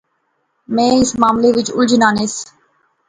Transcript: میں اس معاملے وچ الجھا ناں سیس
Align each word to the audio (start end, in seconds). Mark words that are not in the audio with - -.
میں 0.73 0.89
اس 1.01 1.09
معاملے 1.21 1.49
وچ 1.55 1.67
الجھا 1.77 1.97
ناں 2.01 2.13
سیس 2.19 2.35